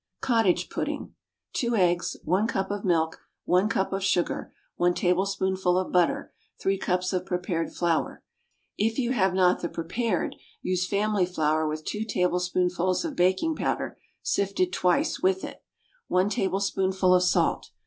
[0.21, 1.13] Cottage Pudding.
[1.53, 2.17] Two eggs.
[2.23, 3.19] One cup of milk.
[3.45, 4.51] One cup of sugar.
[4.75, 6.33] One tablespoonful of butter.
[6.59, 8.23] Three cups of prepared flour.
[8.79, 13.95] If you have not the prepared, use family flour with two tablespoonfuls of baking powder,
[14.23, 15.61] sifted twice with it.
[16.07, 17.69] One tablespoonful of salt.